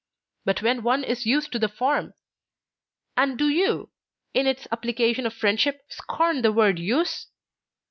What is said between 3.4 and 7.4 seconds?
you, in its application to friendship, scorn the word 'use'?